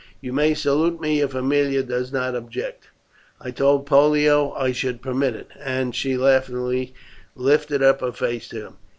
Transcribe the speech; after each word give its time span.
You 0.19 0.33
may 0.33 0.55
salute 0.55 0.99
me 0.99 1.21
if 1.21 1.35
Aemilia 1.35 1.83
does 1.83 2.11
not 2.11 2.33
object 2.33 2.89
I 3.39 3.51
told 3.51 3.85
Pollio 3.85 4.51
I 4.53 4.71
should 4.71 4.99
permit 4.99 5.35
it;" 5.35 5.49
and 5.59 5.93
she 5.95 6.17
laughingly 6.17 6.95
lifted 7.35 7.83
up 7.83 8.01
her 8.01 8.11
face 8.11 8.47
to 8.49 8.61
him. 8.65 8.77